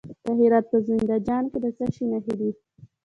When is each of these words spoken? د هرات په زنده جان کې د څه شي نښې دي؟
د 0.23 0.25
هرات 0.39 0.65
په 0.71 0.77
زنده 0.85 1.17
جان 1.27 1.43
کې 1.51 1.57
د 1.63 1.65
څه 1.77 1.85
شي 1.93 2.03
نښې 2.11 2.35
دي؟ 2.39 2.51